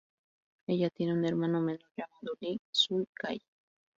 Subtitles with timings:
[0.65, 3.39] Ella tiene un hermano menor llamado, Lee Sue-gai.